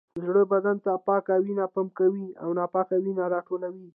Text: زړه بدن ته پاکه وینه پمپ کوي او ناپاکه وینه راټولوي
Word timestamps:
زړه 0.25 0.43
بدن 0.53 0.77
ته 0.85 0.91
پاکه 1.07 1.35
وینه 1.43 1.65
پمپ 1.73 1.91
کوي 1.99 2.27
او 2.43 2.49
ناپاکه 2.57 2.95
وینه 3.03 3.23
راټولوي 3.33 3.87